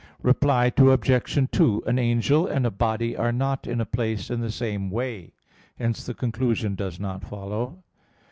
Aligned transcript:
Reply 0.23 0.71
Obj. 0.75 1.47
2: 1.51 1.83
An 1.85 1.99
angel 1.99 2.47
and 2.47 2.65
a 2.65 2.71
body 2.71 3.15
are 3.15 3.31
not 3.31 3.67
in 3.67 3.79
a 3.79 3.85
place 3.85 4.31
in 4.31 4.41
the 4.41 4.49
same 4.49 4.89
way; 4.89 5.33
hence 5.77 6.03
the 6.07 6.15
conclusion 6.15 6.73
does 6.73 6.99
not 6.99 7.23
follow. 7.23 7.83